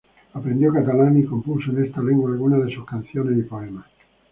[0.33, 3.85] Aprendió catalán y compuso en esta lengua algunas de sus canciones y poemas.